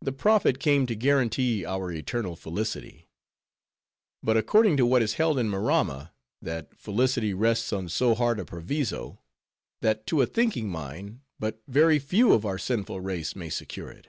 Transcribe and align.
The 0.00 0.12
prophet 0.12 0.58
came 0.58 0.86
to 0.86 0.94
guarantee 0.94 1.66
our 1.66 1.92
eternal 1.92 2.34
felicity; 2.34 3.10
but 4.22 4.38
according 4.38 4.78
to 4.78 4.86
what 4.86 5.02
is 5.02 5.16
held 5.20 5.38
in 5.38 5.50
Maramma, 5.50 6.12
that 6.40 6.74
felicity 6.78 7.34
rests 7.34 7.70
on 7.70 7.90
so 7.90 8.14
hard 8.14 8.40
a 8.40 8.46
proviso, 8.46 9.20
that 9.82 10.06
to 10.06 10.22
a 10.22 10.26
thinking 10.26 10.70
mind, 10.70 11.20
but 11.38 11.60
very 11.68 11.98
few 11.98 12.32
of 12.32 12.46
our 12.46 12.56
sinful 12.56 13.02
race 13.02 13.36
may 13.36 13.50
secure 13.50 13.90
it. 13.90 14.08